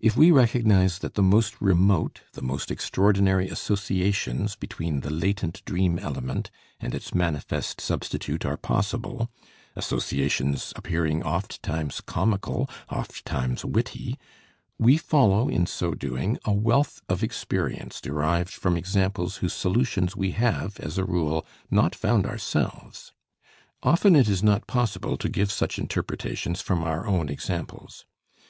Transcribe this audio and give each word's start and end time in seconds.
If 0.00 0.16
we 0.16 0.30
recognize 0.30 1.00
that 1.00 1.12
the 1.12 1.22
most 1.22 1.60
remote, 1.60 2.22
the 2.32 2.40
most 2.40 2.70
extraordinary 2.70 3.50
associations 3.50 4.56
between 4.56 5.00
the 5.00 5.10
latent 5.10 5.62
dream 5.66 5.98
element 5.98 6.50
and 6.80 6.94
its 6.94 7.14
manifest 7.14 7.78
substitute 7.78 8.46
are 8.46 8.56
possible, 8.56 9.30
associations 9.76 10.72
appearing 10.74 11.22
ofttimes 11.22 12.00
comical, 12.00 12.70
ofttimes 12.88 13.62
witty, 13.62 14.18
we 14.78 14.96
follow 14.96 15.50
in 15.50 15.66
so 15.66 15.92
doing 15.92 16.38
a 16.46 16.52
wealth 16.54 17.02
of 17.10 17.22
experience 17.22 18.00
derived 18.00 18.54
from 18.54 18.78
examples 18.78 19.36
whose 19.44 19.52
solutions 19.52 20.16
we 20.16 20.30
have, 20.30 20.80
as 20.80 20.96
a 20.96 21.04
rule, 21.04 21.44
not 21.70 21.94
found 21.94 22.24
ourselves. 22.24 23.12
Often 23.82 24.16
it 24.16 24.30
is 24.30 24.42
not 24.42 24.66
possible 24.66 25.18
to 25.18 25.28
give 25.28 25.52
such 25.52 25.78
interpretations 25.78 26.62
from 26.62 26.82
our 26.82 27.06
own 27.06 27.28
examples. 27.28 28.06